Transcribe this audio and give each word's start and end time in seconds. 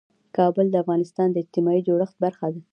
کابل 0.37 0.65
د 0.71 0.75
افغانستان 0.83 1.27
د 1.31 1.35
اجتماعي 1.43 1.81
جوړښت 1.87 2.15
برخه 2.23 2.47
ده. 2.53 2.61